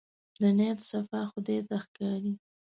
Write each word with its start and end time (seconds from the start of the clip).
د 0.41 0.43
نيت 0.57 0.79
صفا 0.89 1.21
خدای 1.31 1.59
ته 1.67 1.75
ښکاري. 1.83 2.33